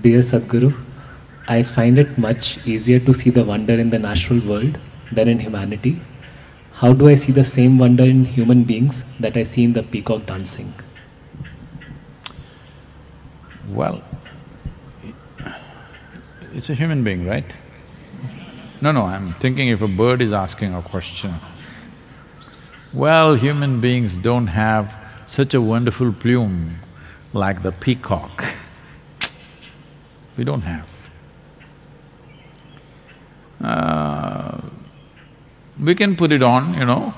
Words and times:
Dear 0.00 0.20
Sadhguru, 0.20 0.74
I 1.46 1.62
find 1.62 2.00
it 2.00 2.18
much 2.18 2.66
easier 2.66 2.98
to 2.98 3.14
see 3.14 3.30
the 3.30 3.44
wonder 3.44 3.74
in 3.74 3.90
the 3.90 3.98
natural 3.98 4.40
world 4.40 4.80
than 5.12 5.28
in 5.28 5.38
humanity. 5.38 6.00
How 6.72 6.92
do 6.92 7.08
I 7.08 7.14
see 7.14 7.30
the 7.30 7.44
same 7.44 7.78
wonder 7.78 8.02
in 8.02 8.24
human 8.24 8.64
beings 8.64 9.04
that 9.20 9.36
I 9.36 9.44
see 9.44 9.62
in 9.62 9.72
the 9.72 9.84
peacock 9.84 10.26
dancing? 10.26 10.74
Well, 13.68 14.02
it's 16.52 16.68
a 16.70 16.74
human 16.74 17.04
being, 17.04 17.24
right? 17.24 17.54
No, 18.80 18.90
no, 18.90 19.04
I'm 19.04 19.34
thinking 19.34 19.68
if 19.68 19.80
a 19.80 19.88
bird 19.88 20.20
is 20.20 20.32
asking 20.32 20.74
a 20.74 20.82
question. 20.82 21.34
Well, 22.92 23.36
human 23.36 23.80
beings 23.80 24.16
don't 24.16 24.48
have 24.48 24.92
such 25.26 25.54
a 25.54 25.60
wonderful 25.60 26.12
plume 26.12 26.80
like 27.32 27.62
the 27.62 27.72
peacock. 27.72 28.53
We 30.36 30.44
don't 30.44 30.62
have. 30.62 30.88
Uh, 33.62 34.60
we 35.80 35.94
can 35.94 36.16
put 36.16 36.32
it 36.32 36.42
on, 36.42 36.74
you 36.74 36.84
know, 36.84 37.14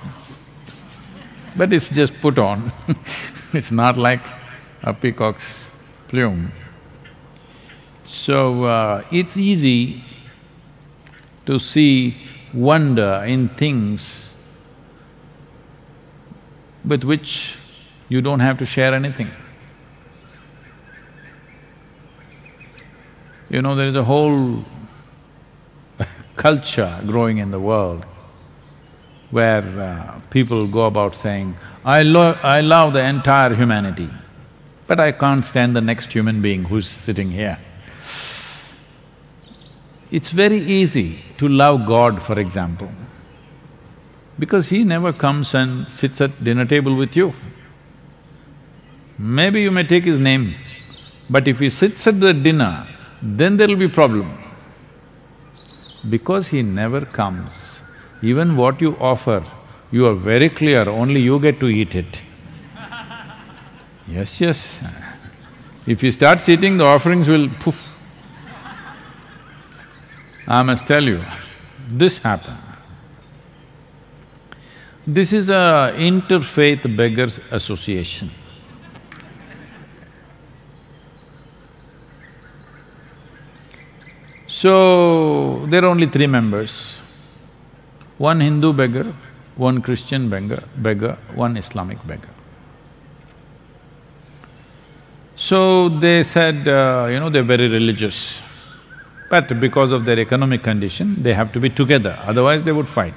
but 1.56 1.72
it's 1.72 1.90
just 1.90 2.20
put 2.20 2.38
on 2.38 2.70
it's 3.52 3.72
not 3.72 3.96
like 3.96 4.20
a 4.82 4.92
peacock's 4.92 5.70
plume. 6.08 6.52
So, 8.06 8.64
uh, 8.64 9.02
it's 9.10 9.36
easy 9.36 10.02
to 11.46 11.58
see 11.58 12.16
wonder 12.52 13.22
in 13.26 13.48
things 13.48 14.34
with 16.84 17.04
which 17.04 17.58
you 18.08 18.20
don't 18.20 18.40
have 18.40 18.58
to 18.58 18.66
share 18.66 18.94
anything. 18.94 19.30
You 23.56 23.62
know, 23.62 23.74
there 23.74 23.88
is 23.88 23.94
a 23.94 24.04
whole 24.04 24.62
culture 26.36 27.00
growing 27.06 27.38
in 27.38 27.50
the 27.50 27.58
world 27.58 28.04
where 29.30 29.62
uh, 29.62 30.20
people 30.28 30.66
go 30.66 30.84
about 30.84 31.14
saying, 31.14 31.54
I 31.82 32.02
lo 32.02 32.38
I 32.42 32.60
love 32.60 32.92
the 32.92 33.02
entire 33.02 33.54
humanity, 33.54 34.10
but 34.86 35.00
I 35.00 35.12
can't 35.12 35.42
stand 35.42 35.74
the 35.74 35.80
next 35.80 36.12
human 36.12 36.42
being 36.42 36.64
who's 36.64 36.86
sitting 36.86 37.30
here. 37.30 37.56
It's 40.10 40.28
very 40.28 40.58
easy 40.58 41.22
to 41.38 41.48
love 41.48 41.86
God, 41.86 42.20
for 42.20 42.38
example, 42.38 42.90
because 44.38 44.68
He 44.68 44.84
never 44.84 45.14
comes 45.14 45.54
and 45.54 45.90
sits 45.90 46.20
at 46.20 46.44
dinner 46.44 46.66
table 46.66 46.94
with 46.94 47.16
you. 47.16 47.32
Maybe 49.18 49.62
you 49.62 49.70
may 49.70 49.84
take 49.84 50.04
His 50.04 50.20
name, 50.20 50.56
but 51.30 51.48
if 51.48 51.58
He 51.60 51.70
sits 51.70 52.06
at 52.06 52.20
the 52.20 52.34
dinner, 52.34 52.86
then 53.22 53.56
there'll 53.56 53.76
be 53.76 53.88
problem. 53.88 54.38
Because 56.08 56.48
He 56.48 56.62
never 56.62 57.04
comes, 57.04 57.82
even 58.22 58.56
what 58.56 58.80
you 58.80 58.96
offer, 59.00 59.44
you 59.90 60.06
are 60.06 60.14
very 60.14 60.48
clear, 60.48 60.88
only 60.88 61.20
you 61.20 61.38
get 61.40 61.58
to 61.60 61.68
eat 61.68 61.94
it. 61.94 62.22
Yes, 64.08 64.40
yes. 64.40 64.80
If 65.86 66.02
you 66.02 66.12
start 66.12 66.48
eating, 66.48 66.76
the 66.76 66.84
offerings 66.84 67.28
will 67.28 67.48
poof. 67.48 67.76
I 70.46 70.62
must 70.62 70.86
tell 70.86 71.02
you, 71.02 71.24
this 71.88 72.18
happened. 72.18 72.58
This 75.06 75.32
is 75.32 75.48
a 75.48 75.92
interfaith 75.96 76.96
beggars 76.96 77.40
association. 77.50 78.30
So, 84.66 85.64
there 85.66 85.84
are 85.84 85.86
only 85.86 86.08
three 86.08 86.26
members. 86.26 86.98
One 88.18 88.40
Hindu 88.40 88.72
beggar, 88.72 89.04
one 89.54 89.80
Christian 89.80 90.28
beggar, 90.28 90.60
beggar, 90.78 91.12
one 91.36 91.56
Islamic 91.56 92.04
beggar. 92.04 92.30
So 95.36 95.88
they 95.88 96.24
said, 96.24 96.66
uh, 96.66 97.06
you 97.08 97.20
know, 97.20 97.30
they're 97.30 97.44
very 97.44 97.68
religious. 97.68 98.42
But 99.30 99.60
because 99.60 99.92
of 99.92 100.04
their 100.04 100.18
economic 100.18 100.64
condition, 100.64 101.22
they 101.22 101.32
have 101.32 101.52
to 101.52 101.60
be 101.60 101.70
together, 101.70 102.18
otherwise 102.26 102.64
they 102.64 102.72
would 102.72 102.88
fight. 102.88 103.14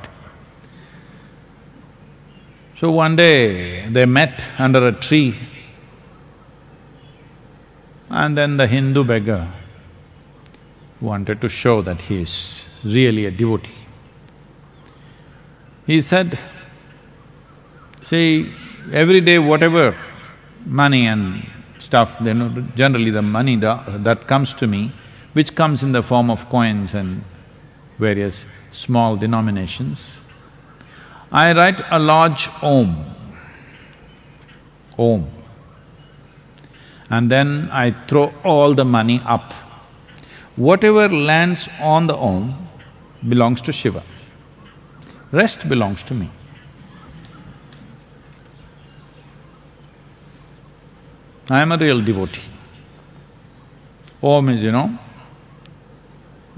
So 2.77 2.91
one 2.91 3.15
day, 3.15 3.87
they 3.87 4.05
met 4.05 4.45
under 4.59 4.87
a 4.87 4.91
tree 4.91 5.33
and 8.11 8.37
then 8.37 8.57
the 8.57 8.67
Hindu 8.67 9.03
beggar 9.03 9.47
wanted 11.01 11.41
to 11.41 11.49
show 11.49 11.81
that 11.81 12.01
he 12.01 12.21
is 12.21 12.65
really 12.83 13.25
a 13.25 13.31
devotee. 13.31 13.71
He 15.87 16.01
said, 16.01 16.37
see, 18.01 18.51
every 18.91 19.21
day 19.21 19.39
whatever 19.39 19.95
money 20.65 21.07
and 21.07 21.45
stuff, 21.79 22.17
you 22.21 22.33
know, 22.33 22.49
generally 22.75 23.11
the 23.11 23.21
money 23.21 23.55
the, 23.55 23.81
that 23.99 24.27
comes 24.27 24.53
to 24.55 24.67
me, 24.67 24.91
which 25.33 25.55
comes 25.55 25.83
in 25.83 25.91
the 25.91 26.03
form 26.03 26.29
of 26.29 26.49
coins 26.49 26.93
and 26.93 27.23
various 27.97 28.45
small 28.71 29.15
denominations. 29.15 30.19
I 31.31 31.53
write 31.53 31.81
a 31.91 31.99
large 31.99 32.49
Om, 32.61 32.95
Om, 34.97 35.27
and 37.09 37.29
then 37.29 37.69
I 37.71 37.91
throw 37.91 38.33
all 38.43 38.73
the 38.73 38.85
money 38.85 39.21
up. 39.25 39.53
Whatever 40.59 41.07
lands 41.07 41.69
on 41.79 42.07
the 42.07 42.15
Om 42.17 42.53
belongs 43.29 43.61
to 43.61 43.71
Shiva, 43.71 44.03
rest 45.31 45.69
belongs 45.69 46.03
to 46.03 46.13
me. 46.13 46.29
I 51.49 51.61
am 51.61 51.71
a 51.71 51.77
real 51.77 52.01
devotee. 52.01 52.41
Om 54.21 54.49
is, 54.49 54.61
you 54.61 54.73
know, 54.73 54.99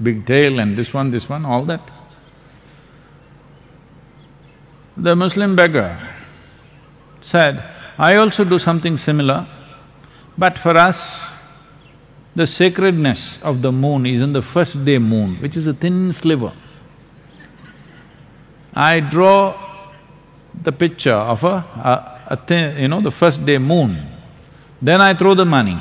big 0.02 0.26
tail 0.26 0.58
and 0.58 0.76
this 0.76 0.92
one, 0.92 1.12
this 1.12 1.28
one, 1.28 1.46
all 1.46 1.62
that. 1.66 1.80
The 4.96 5.14
Muslim 5.14 5.54
beggar 5.54 5.96
said, 7.20 7.62
I 7.98 8.16
also 8.16 8.42
do 8.42 8.58
something 8.58 8.96
similar, 8.96 9.46
but 10.36 10.58
for 10.58 10.76
us, 10.76 11.31
the 12.34 12.46
sacredness 12.46 13.42
of 13.42 13.62
the 13.62 13.70
moon 13.70 14.06
is 14.06 14.22
on 14.22 14.32
the 14.32 14.42
first 14.42 14.84
day 14.84 14.98
moon, 14.98 15.36
which 15.36 15.56
is 15.56 15.66
a 15.66 15.74
thin 15.74 16.12
sliver. 16.12 16.52
I 18.74 19.00
draw 19.00 19.54
the 20.62 20.72
picture 20.72 21.12
of 21.12 21.44
a, 21.44 21.64
a, 21.92 22.20
a 22.28 22.36
thin, 22.36 22.78
you 22.78 22.88
know, 22.88 23.00
the 23.00 23.10
first 23.10 23.44
day 23.44 23.58
moon, 23.58 24.06
then 24.80 25.00
I 25.00 25.14
throw 25.14 25.34
the 25.34 25.44
money. 25.44 25.78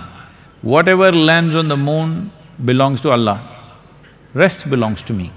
Whatever 0.62 1.12
lands 1.12 1.56
on 1.56 1.68
the 1.68 1.78
moon 1.78 2.32
belongs 2.64 3.02
to 3.02 3.12
Allah, 3.12 3.42
rest 4.34 4.70
belongs 4.70 5.02
to 5.04 5.14
me. 5.14 5.32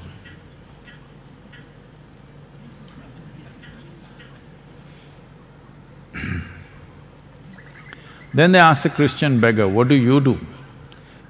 then 8.35 8.51
they 8.51 8.59
asked 8.59 8.85
a 8.85 8.91
Christian 8.91 9.39
beggar, 9.41 9.69
what 9.69 9.87
do 9.87 9.95
you 9.95 10.21
do? 10.21 10.39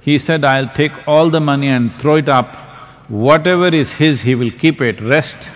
He 0.05 0.19
said, 0.19 0.45
I'll 0.45 0.69
take 0.69 0.93
all 1.09 1.31
the 1.31 1.41
money 1.41 1.69
and 1.69 1.93
throw 1.95 2.17
it 2.17 2.29
up. 2.29 2.57
Whatever 3.09 3.69
is 3.69 3.93
his, 3.95 4.23
he 4.23 4.35
will 4.35 4.51
keep 4.51 4.81
it, 4.81 5.01
rest 5.01 5.51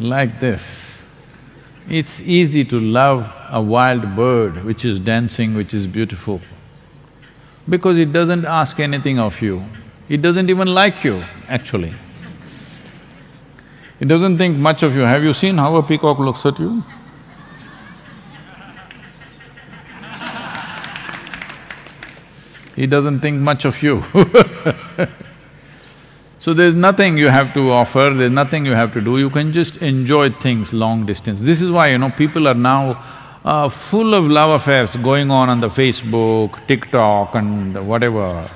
like 0.00 0.40
this. 0.40 1.06
It's 1.88 2.20
easy 2.20 2.64
to 2.64 2.80
love 2.80 3.32
a 3.50 3.60
wild 3.60 4.16
bird 4.16 4.64
which 4.64 4.84
is 4.84 4.98
dancing, 4.98 5.54
which 5.54 5.74
is 5.74 5.86
beautiful, 5.86 6.40
because 7.68 7.98
it 7.98 8.12
doesn't 8.12 8.44
ask 8.44 8.80
anything 8.80 9.18
of 9.18 9.40
you. 9.42 9.64
It 10.08 10.22
doesn't 10.22 10.50
even 10.50 10.68
like 10.68 11.04
you, 11.04 11.24
actually. 11.48 11.92
It 14.00 14.08
doesn't 14.08 14.38
think 14.38 14.56
much 14.56 14.82
of 14.82 14.96
you. 14.96 15.02
Have 15.02 15.22
you 15.22 15.34
seen 15.34 15.58
how 15.58 15.76
a 15.76 15.82
peacock 15.82 16.18
looks 16.18 16.44
at 16.46 16.58
you? 16.58 16.82
He 22.74 22.86
doesn't 22.86 23.20
think 23.20 23.40
much 23.40 23.66
of 23.66 23.82
you 23.82 24.02
So 26.40 26.54
there's 26.54 26.74
nothing 26.74 27.18
you 27.18 27.28
have 27.28 27.52
to 27.52 27.70
offer, 27.70 28.14
there's 28.16 28.30
nothing 28.30 28.64
you 28.64 28.72
have 28.72 28.94
to 28.94 29.02
do, 29.02 29.18
you 29.18 29.28
can 29.28 29.52
just 29.52 29.76
enjoy 29.82 30.30
things 30.30 30.72
long 30.72 31.04
distance. 31.04 31.42
This 31.42 31.60
is 31.60 31.70
why, 31.70 31.88
you 31.88 31.98
know, 31.98 32.08
people 32.08 32.48
are 32.48 32.54
now 32.54 32.96
uh, 33.44 33.68
full 33.68 34.14
of 34.14 34.24
love 34.24 34.58
affairs 34.58 34.96
going 34.96 35.30
on 35.30 35.50
on 35.50 35.60
the 35.60 35.68
Facebook, 35.68 36.66
TikTok 36.66 37.34
and 37.34 37.86
whatever, 37.86 38.50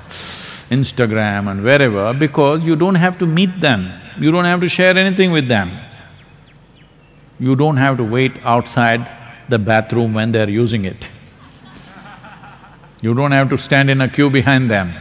Instagram 0.71 1.51
and 1.51 1.63
wherever, 1.63 2.11
because 2.15 2.63
you 2.63 2.75
don't 2.75 2.95
have 2.95 3.19
to 3.19 3.27
meet 3.27 3.53
them, 3.61 3.91
you 4.19 4.31
don't 4.31 4.45
have 4.45 4.61
to 4.61 4.69
share 4.69 4.97
anything 4.97 5.31
with 5.31 5.47
them. 5.47 5.71
You 7.39 7.55
don't 7.55 7.77
have 7.77 7.97
to 7.97 8.03
wait 8.03 8.33
outside 8.45 9.09
the 9.49 9.59
bathroom 9.59 10.13
when 10.13 10.31
they're 10.31 10.49
using 10.49 10.85
it. 10.85 11.09
You 13.01 13.13
don't 13.13 13.31
have 13.31 13.49
to 13.49 13.57
stand 13.57 13.89
in 13.89 14.01
a 14.01 14.09
queue 14.09 14.29
behind 14.29 14.71
them. 14.71 14.93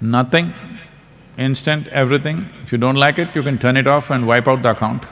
Nothing, 0.00 0.52
instant, 1.36 1.88
everything. 1.88 2.46
If 2.62 2.72
you 2.72 2.78
don't 2.78 2.96
like 2.96 3.18
it, 3.18 3.34
you 3.34 3.42
can 3.42 3.58
turn 3.58 3.76
it 3.76 3.86
off 3.86 4.10
and 4.10 4.26
wipe 4.26 4.48
out 4.48 4.62
the 4.62 4.70
account. 4.70 5.04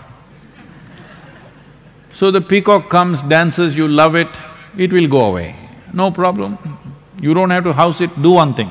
So 2.14 2.31
the 2.31 2.41
peacock 2.41 2.91
comes, 2.91 3.23
dances, 3.23 3.76
you 3.76 3.88
love 3.88 4.14
it, 4.14 4.29
it 4.76 4.93
will 4.93 5.08
go 5.08 5.26
away, 5.26 5.56
no 5.94 6.11
problem. 6.11 6.58
You 7.20 7.32
don't 7.32 7.50
have 7.50 7.64
to 7.64 7.73
house 7.73 8.03
it, 8.03 8.11
do 8.20 8.32
one 8.32 8.53
thing, 8.53 8.70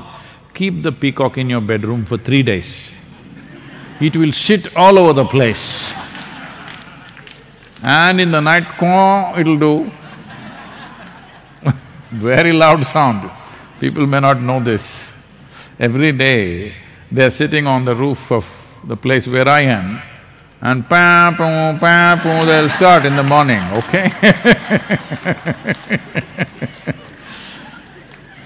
keep 0.53 0.83
the 0.83 0.91
peacock 0.91 1.37
in 1.37 1.49
your 1.49 1.61
bedroom 1.61 2.05
for 2.05 2.17
three 2.17 2.43
days. 2.43 2.91
It 4.01 4.15
will 4.15 4.31
sit 4.31 4.75
all 4.75 4.97
over 4.97 5.13
the 5.13 5.25
place. 5.25 5.93
And 7.81 8.19
in 8.21 8.31
the 8.31 8.41
night, 8.41 8.65
it'll 9.39 9.59
do. 9.59 9.91
Very 12.11 12.53
loud 12.53 12.85
sound. 12.85 13.29
People 13.79 14.05
may 14.07 14.19
not 14.19 14.41
know 14.41 14.59
this. 14.59 15.11
Every 15.79 16.11
day, 16.11 16.73
they're 17.11 17.31
sitting 17.31 17.65
on 17.67 17.85
the 17.85 17.95
roof 17.95 18.31
of 18.31 18.45
the 18.83 18.95
place 18.95 19.27
where 19.27 19.47
I 19.47 19.61
am, 19.61 20.01
and 20.61 20.87
pa 20.87 21.33
poo 21.37 21.79
pa 21.79 22.19
they'll 22.45 22.69
start 22.69 23.05
in 23.05 23.15
the 23.15 23.23
morning, 23.23 23.61
okay 23.73 24.11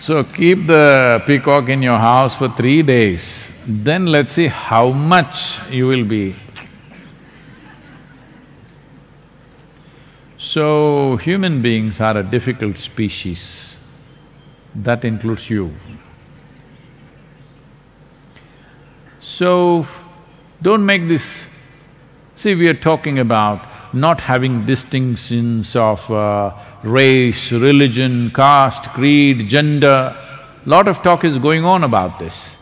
So 0.06 0.22
keep 0.26 0.68
the 0.68 1.24
peacock 1.26 1.70
in 1.70 1.82
your 1.82 1.98
house 1.98 2.36
for 2.36 2.50
three 2.50 2.82
days, 2.82 3.50
then 3.66 4.08
let's 4.08 4.34
see 4.34 4.48
how 4.48 4.90
much 4.90 5.62
you 5.72 5.88
will 5.88 6.04
be. 6.04 6.36
So, 10.38 11.16
human 11.16 11.62
beings 11.62 12.02
are 12.02 12.18
a 12.18 12.24
difficult 12.24 12.80
species, 12.80 13.78
that 14.76 15.06
includes 15.06 15.50
you. 15.50 15.72
So, 19.22 19.88
don't 20.62 20.86
make 20.86 21.08
this… 21.08 21.46
See, 22.36 22.56
we 22.56 22.68
are 22.68 22.74
talking 22.74 23.20
about 23.20 23.94
not 23.94 24.20
having 24.20 24.66
distinctions 24.66 25.78
of 25.78 26.12
uh, 26.12 26.52
race, 26.84 27.52
religion, 27.52 28.30
caste, 28.32 28.90
creed, 28.90 29.48
gender. 29.48 30.16
Lot 30.66 30.88
of 30.88 31.02
talk 31.02 31.24
is 31.24 31.40
going 31.40 31.66
on 31.66 31.84
about 31.84 32.20
this. 32.20 32.56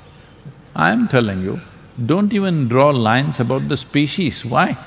I'm 0.75 1.07
telling 1.07 1.41
you, 1.41 1.59
don't 2.05 2.33
even 2.33 2.67
draw 2.67 2.89
lines 2.89 3.39
about 3.39 3.67
the 3.67 3.77
species, 3.77 4.45
why? 4.45 4.77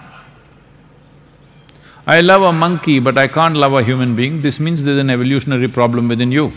I 2.06 2.20
love 2.20 2.42
a 2.42 2.52
monkey 2.52 3.00
but 3.00 3.18
I 3.18 3.28
can't 3.28 3.56
love 3.56 3.72
a 3.72 3.82
human 3.82 4.14
being, 4.16 4.42
this 4.42 4.60
means 4.60 4.84
there's 4.84 4.98
an 4.98 5.10
evolutionary 5.10 5.68
problem 5.68 6.08
within 6.08 6.32
you. 6.32 6.52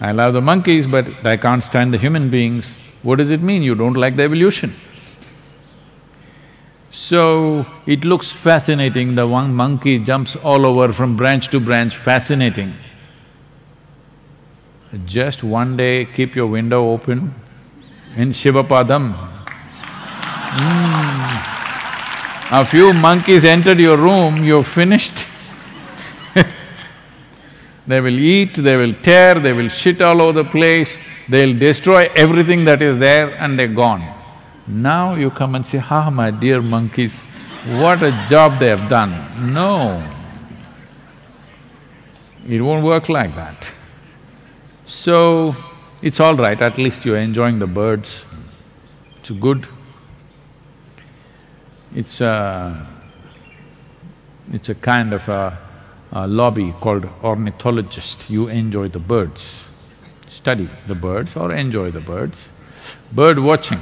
I 0.00 0.12
love 0.12 0.34
the 0.34 0.40
monkeys 0.40 0.86
but 0.86 1.24
I 1.24 1.36
can't 1.36 1.62
stand 1.62 1.94
the 1.94 1.98
human 1.98 2.28
beings. 2.28 2.76
What 3.02 3.16
does 3.16 3.30
it 3.30 3.40
mean? 3.40 3.62
You 3.62 3.74
don't 3.74 3.94
like 3.94 4.16
the 4.16 4.22
evolution. 4.22 4.74
So, 7.06 7.66
it 7.86 8.02
looks 8.06 8.32
fascinating, 8.32 9.14
the 9.14 9.28
one 9.28 9.52
monkey 9.54 9.98
jumps 9.98 10.36
all 10.36 10.64
over 10.64 10.90
from 10.90 11.18
branch 11.18 11.48
to 11.48 11.60
branch, 11.60 11.94
fascinating. 11.98 12.72
Just 15.04 15.44
one 15.44 15.76
day 15.76 16.06
keep 16.06 16.34
your 16.34 16.46
window 16.46 16.88
open 16.88 17.34
in 18.16 18.30
Shivapadam. 18.30 19.12
Mm. 20.56 20.92
A 22.62 22.64
few 22.64 22.94
monkeys 22.94 23.44
entered 23.44 23.80
your 23.80 23.98
room, 23.98 24.42
you're 24.42 24.64
finished. 24.64 25.26
they 27.86 28.00
will 28.00 28.18
eat, 28.18 28.54
they 28.54 28.78
will 28.78 28.94
tear, 28.94 29.34
they 29.34 29.52
will 29.52 29.68
shit 29.68 30.00
all 30.00 30.22
over 30.22 30.42
the 30.42 30.48
place, 30.48 30.98
they'll 31.28 31.58
destroy 31.58 32.10
everything 32.16 32.64
that 32.64 32.80
is 32.80 32.96
there 32.98 33.28
and 33.34 33.58
they're 33.58 33.68
gone. 33.68 34.23
Now 34.66 35.14
you 35.14 35.30
come 35.30 35.54
and 35.54 35.66
say, 35.66 35.82
ah, 35.90 36.10
my 36.10 36.30
dear 36.30 36.62
monkeys, 36.62 37.22
what 37.66 38.02
a 38.02 38.10
job 38.28 38.58
they 38.58 38.68
have 38.68 38.88
done. 38.88 39.52
No, 39.52 40.02
it 42.48 42.60
won't 42.60 42.84
work 42.84 43.08
like 43.08 43.34
that. 43.34 43.72
So, 44.86 45.56
it's 46.02 46.20
all 46.20 46.34
right, 46.34 46.60
at 46.60 46.78
least 46.78 47.04
you're 47.04 47.16
enjoying 47.16 47.58
the 47.58 47.66
birds, 47.66 48.24
it's 49.16 49.30
good. 49.30 49.66
It's 51.94 52.20
a… 52.20 52.86
it's 54.52 54.68
a 54.68 54.74
kind 54.74 55.12
of 55.12 55.28
a, 55.28 55.58
a 56.12 56.26
lobby 56.26 56.72
called 56.80 57.08
ornithologist, 57.22 58.28
you 58.28 58.48
enjoy 58.48 58.88
the 58.88 58.98
birds. 58.98 59.70
Study 60.26 60.68
the 60.86 60.94
birds 60.94 61.36
or 61.36 61.54
enjoy 61.54 61.90
the 61.90 62.00
birds. 62.00 62.50
Bird 63.12 63.38
watching, 63.38 63.80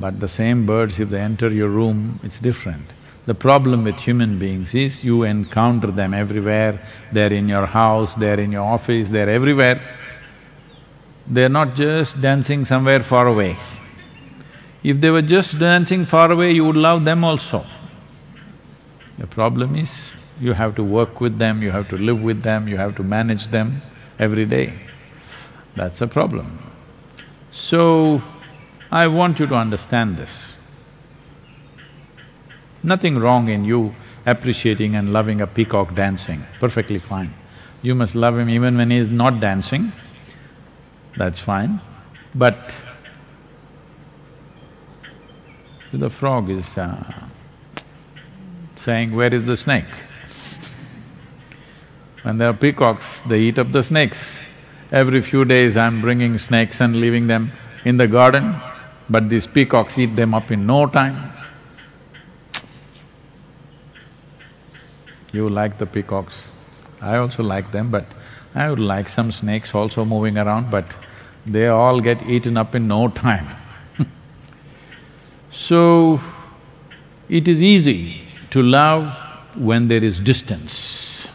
but 0.00 0.18
the 0.18 0.28
same 0.28 0.64
birds, 0.64 0.98
if 0.98 1.10
they 1.10 1.20
enter 1.20 1.48
your 1.48 1.68
room, 1.68 2.18
it's 2.22 2.40
different. 2.40 2.86
The 3.26 3.34
problem 3.34 3.84
with 3.84 4.00
human 4.00 4.38
beings 4.38 4.74
is 4.74 5.04
you 5.04 5.24
encounter 5.24 5.88
them 5.88 6.14
everywhere, 6.14 6.80
they're 7.12 7.32
in 7.32 7.48
your 7.48 7.66
house, 7.66 8.14
they're 8.14 8.40
in 8.40 8.50
your 8.50 8.64
office, 8.64 9.10
they're 9.10 9.28
everywhere. 9.28 9.80
They're 11.26 11.50
not 11.50 11.74
just 11.74 12.20
dancing 12.20 12.64
somewhere 12.64 13.00
far 13.00 13.26
away. 13.26 13.56
If 14.82 15.00
they 15.00 15.10
were 15.10 15.22
just 15.22 15.58
dancing 15.58 16.06
far 16.06 16.32
away, 16.32 16.52
you 16.52 16.64
would 16.64 16.76
love 16.76 17.04
them 17.04 17.22
also. 17.22 17.64
The 19.18 19.26
problem 19.26 19.76
is, 19.76 20.12
you 20.40 20.54
have 20.54 20.74
to 20.76 20.82
work 20.82 21.20
with 21.20 21.38
them, 21.38 21.62
you 21.62 21.70
have 21.70 21.90
to 21.90 21.98
live 21.98 22.22
with 22.22 22.42
them, 22.42 22.66
you 22.66 22.78
have 22.78 22.96
to 22.96 23.02
manage 23.02 23.48
them 23.48 23.82
every 24.18 24.46
day. 24.46 24.72
That's 25.76 26.00
a 26.00 26.06
problem. 26.06 26.58
So, 27.52 28.22
I 28.92 29.06
want 29.06 29.38
you 29.38 29.46
to 29.46 29.54
understand 29.54 30.16
this. 30.16 30.58
Nothing 32.82 33.18
wrong 33.18 33.48
in 33.48 33.64
you 33.64 33.94
appreciating 34.26 34.96
and 34.96 35.12
loving 35.12 35.40
a 35.40 35.46
peacock 35.46 35.94
dancing, 35.94 36.44
perfectly 36.58 36.98
fine. 36.98 37.32
You 37.82 37.94
must 37.94 38.16
love 38.16 38.36
him 38.36 38.50
even 38.50 38.76
when 38.76 38.90
he 38.90 38.96
is 38.96 39.08
not 39.08 39.38
dancing, 39.38 39.92
that's 41.16 41.38
fine. 41.38 41.80
But 42.34 42.76
the 45.92 46.10
frog 46.10 46.50
is 46.50 46.76
uh, 46.76 47.28
saying, 48.74 49.14
where 49.14 49.32
is 49.32 49.44
the 49.44 49.56
snake? 49.56 49.88
When 52.22 52.38
there 52.38 52.50
are 52.50 52.54
peacocks, 52.54 53.20
they 53.20 53.40
eat 53.40 53.58
up 53.58 53.70
the 53.70 53.82
snakes. 53.82 54.40
Every 54.90 55.22
few 55.22 55.44
days 55.44 55.76
I'm 55.76 56.00
bringing 56.00 56.38
snakes 56.38 56.80
and 56.80 57.00
leaving 57.00 57.28
them 57.28 57.52
in 57.84 57.96
the 57.96 58.08
garden 58.08 58.60
but 59.10 59.28
these 59.28 59.46
peacocks 59.46 59.98
eat 59.98 60.14
them 60.14 60.34
up 60.34 60.52
in 60.52 60.66
no 60.66 60.86
time. 60.86 61.32
You 65.32 65.48
like 65.48 65.78
the 65.78 65.86
peacocks. 65.86 66.52
I 67.02 67.16
also 67.16 67.42
like 67.42 67.72
them, 67.72 67.90
but 67.90 68.04
I 68.54 68.70
would 68.70 68.78
like 68.78 69.08
some 69.08 69.32
snakes 69.32 69.74
also 69.74 70.04
moving 70.04 70.38
around, 70.38 70.70
but 70.70 70.96
they 71.44 71.66
all 71.66 72.00
get 72.00 72.22
eaten 72.22 72.56
up 72.56 72.74
in 72.74 72.86
no 72.86 73.08
time. 73.08 73.46
so, 75.52 76.20
it 77.28 77.48
is 77.48 77.62
easy 77.62 78.22
to 78.50 78.62
love 78.62 79.12
when 79.56 79.88
there 79.88 80.02
is 80.04 80.20
distance. 80.20 81.28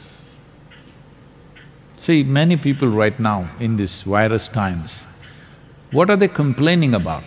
See, 1.97 2.23
many 2.23 2.55
people 2.55 2.87
right 2.87 3.19
now 3.19 3.49
in 3.59 3.77
these 3.77 4.03
virus 4.03 4.47
times, 4.47 5.07
what 5.91 6.09
are 6.09 6.15
they 6.15 6.27
complaining 6.27 6.93
about? 6.93 7.23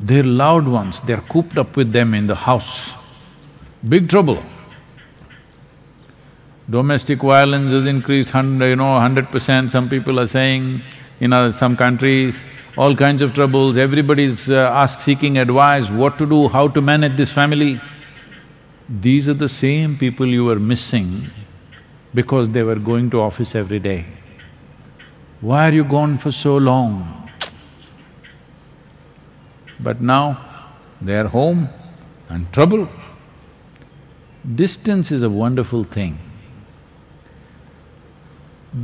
Their 0.00 0.22
loved 0.22 0.68
ones, 0.68 1.00
they're 1.02 1.20
cooped 1.20 1.58
up 1.58 1.76
with 1.76 1.92
them 1.92 2.14
in 2.14 2.26
the 2.26 2.34
house. 2.34 2.92
Big 3.88 4.08
trouble. 4.08 4.42
Domestic 6.70 7.20
violence 7.20 7.72
has 7.72 7.86
increased 7.86 8.30
hundred, 8.30 8.68
you 8.68 8.76
know, 8.76 9.00
hundred 9.00 9.26
percent, 9.28 9.72
some 9.72 9.88
people 9.88 10.20
are 10.20 10.26
saying, 10.26 10.82
in 11.20 11.32
other, 11.32 11.52
some 11.52 11.76
countries, 11.76 12.44
all 12.76 12.94
kinds 12.94 13.22
of 13.22 13.34
troubles, 13.34 13.76
everybody's 13.76 14.48
uh, 14.48 14.70
ask 14.72 15.00
seeking 15.00 15.38
advice, 15.38 15.90
what 15.90 16.18
to 16.18 16.26
do, 16.26 16.48
how 16.48 16.68
to 16.68 16.80
manage 16.80 17.16
this 17.16 17.30
family. 17.30 17.80
These 18.88 19.28
are 19.28 19.34
the 19.34 19.48
same 19.48 19.96
people 19.96 20.26
you 20.26 20.44
were 20.44 20.60
missing 20.60 21.22
because 22.14 22.50
they 22.50 22.62
were 22.62 22.76
going 22.76 23.10
to 23.10 23.20
office 23.20 23.54
every 23.54 23.78
day. 23.78 24.06
Why 25.40 25.68
are 25.68 25.72
you 25.72 25.84
gone 25.84 26.18
for 26.18 26.32
so 26.32 26.56
long? 26.56 27.27
But 29.80 30.00
now 30.00 30.38
they 31.00 31.16
are 31.18 31.28
home 31.28 31.68
and 32.28 32.52
trouble. 32.52 32.88
Distance 34.54 35.12
is 35.12 35.22
a 35.22 35.30
wonderful 35.30 35.84
thing. 35.84 36.18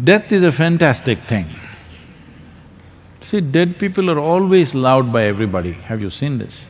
Death 0.03 0.33
is 0.33 0.43
a 0.43 0.53
fantastic 0.53 1.19
thing. 1.21 1.47
See, 3.21 3.41
dead 3.41 3.79
people 3.79 4.11
are 4.11 4.19
always 4.19 4.75
loved 4.75 5.13
by 5.13 5.25
everybody. 5.25 5.73
Have 5.73 6.01
you 6.01 6.11
seen 6.11 6.39
this? 6.39 6.69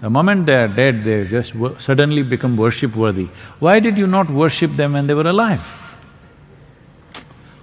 The 0.00 0.10
moment 0.10 0.46
they 0.46 0.54
are 0.54 0.68
dead, 0.68 1.04
they 1.04 1.24
just 1.24 1.54
suddenly 1.78 2.22
become 2.22 2.56
worship 2.56 2.96
worthy. 2.96 3.26
Why 3.58 3.80
did 3.80 3.98
you 3.98 4.06
not 4.06 4.30
worship 4.30 4.72
them 4.72 4.94
when 4.94 5.06
they 5.06 5.14
were 5.14 5.28
alive? 5.28 5.60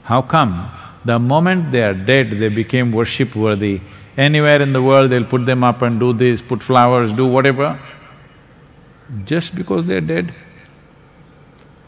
How 0.03 0.21
come 0.21 0.69
the 1.03 1.17
moment 1.17 1.71
they 1.71 1.83
are 1.83 1.93
dead, 1.93 2.29
they 2.31 2.49
became 2.49 2.91
worship 2.91 3.35
worthy? 3.35 3.81
Anywhere 4.17 4.61
in 4.61 4.73
the 4.73 4.81
world, 4.81 5.11
they'll 5.11 5.23
put 5.23 5.45
them 5.45 5.63
up 5.63 5.83
and 5.83 5.99
do 5.99 6.11
this, 6.11 6.41
put 6.41 6.63
flowers, 6.63 7.13
do 7.13 7.27
whatever. 7.27 7.79
Just 9.25 9.55
because 9.55 9.85
they're 9.85 10.01
dead. 10.01 10.33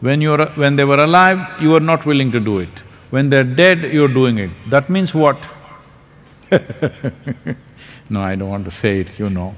When 0.02 0.22
you're… 0.22 0.46
when 0.50 0.76
they 0.76 0.86
were 0.86 1.04
alive, 1.04 1.62
you 1.62 1.72
were 1.72 1.80
not 1.80 2.06
willing 2.06 2.32
to 2.32 2.40
do 2.40 2.60
it. 2.60 2.70
When 3.10 3.32
they're 3.32 3.44
dead, 3.44 3.82
you're 3.92 4.08
doing 4.08 4.38
it. 4.38 4.52
That 4.70 4.90
means 4.90 5.16
what? 5.16 5.38
no, 8.10 8.22
I 8.22 8.36
don't 8.36 8.50
want 8.50 8.66
to 8.66 8.72
say 8.72 9.00
it, 9.00 9.18
you 9.20 9.30
know. 9.32 9.56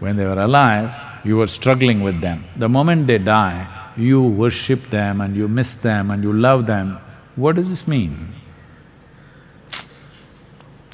When 0.00 0.16
they 0.16 0.26
were 0.26 0.40
alive, 0.40 0.92
you 1.24 1.36
were 1.36 1.46
struggling 1.46 2.02
with 2.02 2.20
them. 2.20 2.44
The 2.56 2.68
moment 2.68 3.06
they 3.06 3.18
die, 3.18 3.92
you 3.96 4.22
worship 4.22 4.90
them 4.90 5.20
and 5.20 5.36
you 5.36 5.46
miss 5.46 5.74
them 5.76 6.10
and 6.10 6.22
you 6.24 6.32
love 6.32 6.66
them. 6.66 6.98
What 7.36 7.56
does 7.56 7.68
this 7.68 7.86
mean? 7.86 8.34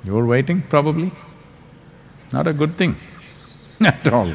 You're 0.07 0.25
waiting, 0.25 0.63
probably? 0.63 1.11
Not 2.33 2.47
a 2.47 2.53
good 2.53 2.71
thing 2.71 2.95
at 3.81 4.07
all. 4.07 4.33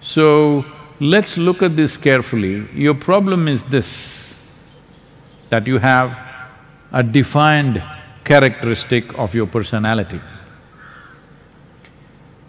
So, 0.00 0.64
let's 0.98 1.36
look 1.36 1.62
at 1.62 1.76
this 1.76 1.98
carefully. 1.98 2.66
Your 2.72 2.94
problem 2.94 3.46
is 3.46 3.64
this, 3.64 4.40
that 5.50 5.66
you 5.66 5.76
have 5.76 6.18
a 6.90 7.02
defined 7.02 7.82
characteristic 8.24 9.18
of 9.18 9.34
your 9.34 9.46
personality. 9.46 10.20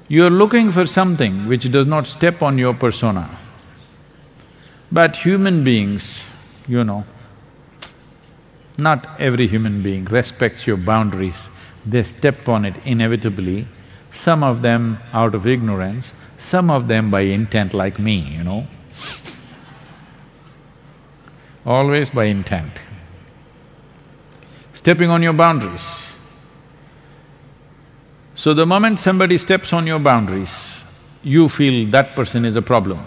You're 0.07 0.29
looking 0.29 0.71
for 0.71 0.85
something 0.85 1.47
which 1.47 1.69
does 1.71 1.88
not 1.88 2.07
step 2.07 2.41
on 2.41 2.57
your 2.57 2.74
persona. 2.74 3.29
But 4.91 5.17
human 5.17 5.65
beings, 5.65 6.25
you 6.67 6.85
know, 6.85 7.03
not 8.77 9.19
every 9.19 9.47
human 9.47 9.81
being 9.81 10.05
respects 10.05 10.67
your 10.67 10.77
boundaries, 10.77 11.50
they 11.86 12.04
step 12.04 12.48
on 12.48 12.65
it 12.65 12.75
inevitably, 12.86 13.68
some 14.12 14.44
of 14.44 14.62
them 14.62 14.98
out 15.13 15.36
of 15.36 15.46
ignorance, 15.46 16.13
some 16.38 16.70
of 16.70 16.88
them 16.88 17.12
by 17.12 17.22
intent 17.22 17.74
like 17.74 18.00
me, 18.00 18.20
you 18.20 18.44
know. 18.44 18.68
Always 21.65 22.10
by 22.10 22.25
intent 22.25 22.82
stepping 24.86 25.10
on 25.10 25.24
your 25.24 25.34
boundaries. 25.34 26.15
So 28.36 28.54
the 28.54 28.68
moment 28.68 29.00
somebody 29.00 29.39
steps 29.39 29.74
on 29.74 29.88
your 29.88 29.98
boundaries, 29.98 30.84
you 31.24 31.50
feel 31.50 31.89
that 31.89 32.15
person 32.15 32.46
is 32.46 32.56
a 32.56 32.62
problem. 32.62 33.00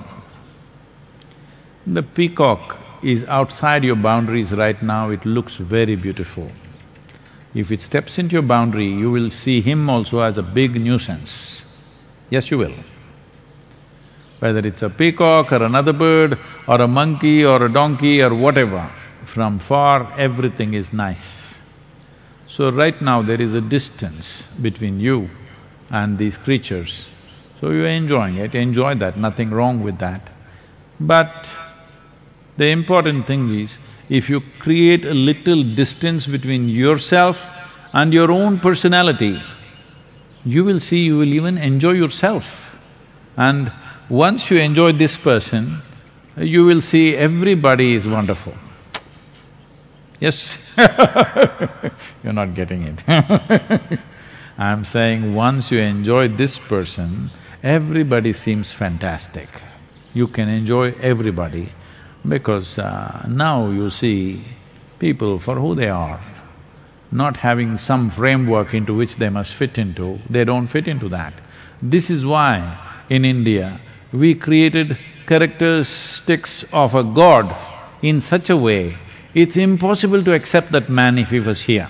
The 1.87 2.03
peacock 2.03 2.77
is 3.01 3.23
outside 3.27 3.85
your 3.85 3.95
boundaries 3.95 4.51
right 4.51 4.83
now, 4.83 5.11
it 5.11 5.25
looks 5.25 5.55
very 5.55 5.95
beautiful. 5.95 6.51
If 7.55 7.73
it 7.73 7.81
steps 7.81 8.19
into 8.19 8.35
your 8.35 8.43
boundary, 8.43 8.87
you 8.87 9.11
will 9.11 9.31
see 9.31 9.61
him 9.61 9.89
also 9.89 10.21
as 10.21 10.37
a 10.37 10.43
big 10.43 10.81
nuisance. 10.81 11.65
Yes, 12.31 12.51
you 12.51 12.59
will. 12.59 12.75
Whether 14.41 14.67
it's 14.67 14.83
a 14.83 14.91
peacock 14.91 15.53
or 15.53 15.63
another 15.63 15.93
bird 15.93 16.39
or 16.67 16.81
a 16.81 16.87
monkey 16.87 17.45
or 17.45 17.65
a 17.65 17.73
donkey 17.73 18.23
or 18.23 18.35
whatever, 18.35 18.91
from 19.25 19.59
far 19.59 20.13
everything 20.19 20.75
is 20.75 20.93
nice. 20.93 21.61
So 22.47 22.71
right 22.71 23.01
now 23.01 23.23
there 23.23 23.41
is 23.41 23.55
a 23.55 23.61
distance 23.61 24.49
between 24.61 25.01
you 25.01 25.31
and 25.91 26.19
these 26.19 26.37
creatures. 26.37 27.09
So 27.61 27.71
you're 27.71 27.89
enjoying 27.89 28.37
it, 28.37 28.55
enjoy 28.55 28.95
that, 28.97 29.17
nothing 29.17 29.51
wrong 29.51 29.83
with 29.83 29.99
that. 29.99 30.31
But 31.01 31.53
the 32.57 32.69
important 32.69 33.27
thing 33.27 33.55
is, 33.55 33.79
if 34.09 34.29
you 34.31 34.41
create 34.59 35.05
a 35.05 35.15
little 35.15 35.63
distance 35.63 36.27
between 36.27 36.69
yourself 36.69 37.43
and 37.93 38.13
your 38.13 38.31
own 38.31 38.59
personality, 38.59 39.41
you 40.45 40.65
will 40.65 40.81
see 40.81 41.05
you 41.05 41.19
will 41.19 41.35
even 41.35 41.59
enjoy 41.59 41.93
yourself. 41.93 42.79
And 43.37 43.71
once 44.09 44.51
you 44.51 44.59
enjoy 44.59 44.93
this 44.93 45.17
person, 45.17 45.83
you 46.37 46.65
will 46.65 46.81
see 46.81 47.17
everybody 47.17 47.95
is 47.95 48.07
wonderful. 48.07 48.55
Yes 50.21 50.59
You're 52.25 52.33
not 52.33 52.55
getting 52.55 52.83
it 52.83 53.05
I'm 54.59 54.85
saying 54.85 55.37
once 55.37 55.71
you 55.71 55.79
enjoy 55.79 56.27
this 56.27 56.59
person, 56.59 57.31
everybody 57.63 58.33
seems 58.33 58.73
fantastic. 58.73 59.49
You 60.15 60.27
can 60.27 60.49
enjoy 60.49 60.95
everybody 61.01 61.69
because 62.27 62.79
uh, 62.79 63.27
now 63.29 63.69
you 63.69 63.91
see 63.91 64.43
people 64.99 65.39
for 65.39 65.57
who 65.57 65.75
they 65.75 65.89
are, 65.89 66.21
not 67.13 67.39
having 67.39 67.79
some 67.79 68.11
framework 68.11 68.75
into 68.75 68.95
which 68.95 69.17
they 69.17 69.29
must 69.29 69.55
fit 69.55 69.79
into, 69.79 70.19
they 70.29 70.45
don't 70.45 70.67
fit 70.69 70.89
into 70.89 71.09
that. 71.09 71.33
This 71.81 72.11
is 72.11 72.25
why 72.25 72.79
in 73.09 73.25
India, 73.25 73.81
we 74.13 74.35
created 74.35 74.99
characteristics 75.27 76.65
of 76.73 76.95
a 76.95 77.05
god 77.05 77.55
in 78.03 78.21
such 78.21 78.49
a 78.49 78.57
way 78.57 78.97
it's 79.35 79.57
impossible 79.57 80.23
to 80.25 80.33
accept 80.33 80.73
that 80.73 80.89
man 80.89 81.19
if 81.19 81.31
he 81.31 81.39
was 81.39 81.61
here. 81.63 81.89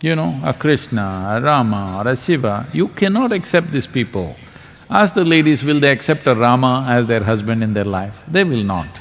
You 0.00 0.14
know, 0.14 0.40
a 0.44 0.52
Krishna, 0.52 1.36
a 1.36 1.40
Rama 1.40 1.98
or 1.98 2.08
a 2.08 2.16
Shiva, 2.16 2.66
you 2.72 2.88
cannot 2.88 3.32
accept 3.32 3.72
these 3.72 3.86
people. 3.86 4.36
Ask 4.94 5.14
the 5.14 5.24
ladies, 5.24 5.64
will 5.64 5.80
they 5.80 5.90
accept 5.90 6.26
a 6.26 6.34
Rama 6.34 6.84
as 6.86 7.06
their 7.06 7.24
husband 7.24 7.62
in 7.62 7.72
their 7.72 7.86
life? 7.86 8.22
They 8.28 8.44
will 8.44 8.62
not. 8.62 9.00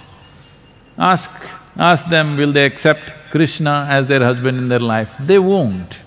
Ask… 0.98 1.29
ask 1.77 2.07
them, 2.07 2.38
will 2.38 2.53
they 2.53 2.63
accept 2.65 3.13
Krishna 3.29 3.88
as 3.89 4.07
their 4.07 4.24
husband 4.24 4.57
in 4.57 4.69
their 4.69 4.79
life? 4.79 5.13
They 5.19 5.38
won't, 5.38 6.00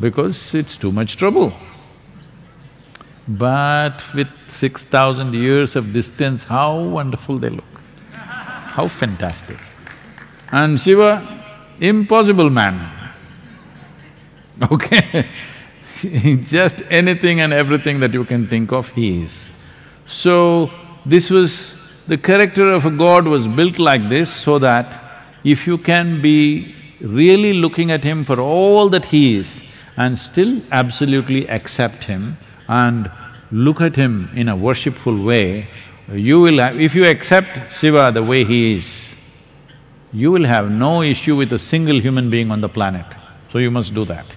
because 0.00 0.54
it's 0.54 0.78
too 0.78 0.92
much 0.92 1.18
trouble. 1.18 1.52
But 3.28 4.02
with 4.14 4.30
six 4.48 4.82
thousand 4.82 5.34
years 5.34 5.76
of 5.76 5.92
distance, 5.92 6.44
how 6.44 6.80
wonderful 6.80 7.36
they 7.36 7.50
look. 7.50 7.82
How 8.12 8.88
fantastic. 8.88 9.58
And 10.52 10.80
Shiva, 10.80 11.12
impossible 11.80 12.48
man. 12.48 12.90
Okay 14.70 15.26
just 16.44 16.82
anything 16.90 17.40
and 17.40 17.52
everything 17.52 18.00
that 18.00 18.12
you 18.12 18.24
can 18.24 18.46
think 18.46 18.72
of, 18.72 18.88
he 18.88 19.22
is. 19.22 19.50
So, 20.06 20.70
this 21.06 21.30
was… 21.30 21.76
the 22.06 22.16
character 22.18 22.64
of 22.76 22.84
a 22.88 22.90
god 22.90 23.28
was 23.32 23.44
built 23.58 23.78
like 23.78 24.02
this 24.08 24.30
so 24.46 24.54
that 24.64 24.88
if 25.52 25.66
you 25.68 25.76
can 25.86 26.10
be 26.24 26.74
really 27.00 27.52
looking 27.64 27.90
at 27.90 28.02
him 28.08 28.24
for 28.24 28.38
all 28.40 28.90
that 28.94 29.06
he 29.12 29.36
is 29.36 29.62
and 29.96 30.18
still 30.18 30.52
absolutely 30.80 31.48
accept 31.48 32.04
him 32.04 32.36
and 32.68 33.10
look 33.50 33.80
at 33.80 33.96
him 33.96 34.28
in 34.34 34.48
a 34.48 34.56
worshipful 34.56 35.16
way, 35.30 35.66
you 36.12 36.40
will 36.40 36.58
have… 36.58 36.78
if 36.80 36.94
you 36.94 37.06
accept 37.06 37.72
Shiva 37.72 38.10
the 38.12 38.22
way 38.22 38.44
he 38.44 38.76
is, 38.76 39.14
you 40.12 40.30
will 40.30 40.44
have 40.44 40.70
no 40.70 41.02
issue 41.02 41.36
with 41.36 41.52
a 41.52 41.58
single 41.58 42.00
human 42.00 42.30
being 42.30 42.50
on 42.50 42.60
the 42.60 42.68
planet. 42.68 43.06
So 43.50 43.58
you 43.58 43.70
must 43.70 43.94
do 43.94 44.04
that. 44.06 44.36